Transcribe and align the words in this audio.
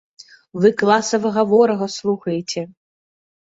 Вы 0.61 0.71
класавага 0.81 1.43
ворага 1.51 1.89
слухаеце! 1.97 2.65